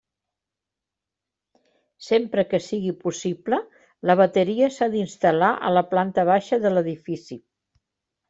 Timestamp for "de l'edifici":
6.67-7.39